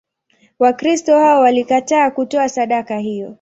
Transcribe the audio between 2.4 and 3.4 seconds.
sadaka hiyo.